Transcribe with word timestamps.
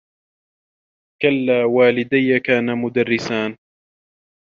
كلا 1.21 1.65
والديّ 1.65 2.39
كانا 2.39 2.75
مدرّسان. 2.75 3.55